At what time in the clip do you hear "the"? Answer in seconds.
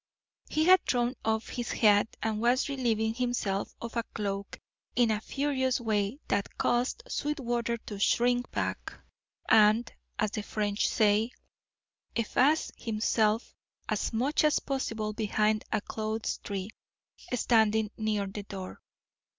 10.31-10.41, 18.25-18.41